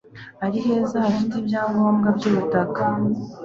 [0.45, 2.81] ari heza hafite ibyangombwa by ubutaka